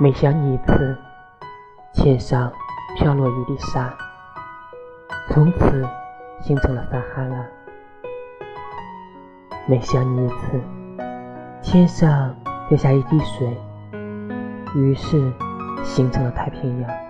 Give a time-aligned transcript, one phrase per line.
[0.00, 0.96] 每想你一次
[1.92, 2.52] 天上
[2.96, 3.92] 飘落一粒沙
[5.28, 5.84] 从此
[6.40, 7.44] 形成了撒哈拉
[9.66, 10.60] 每想你一次
[11.60, 12.32] 天上
[12.68, 13.60] 掉下一滴水
[14.76, 15.32] 于是
[15.82, 17.07] 形成了太平洋。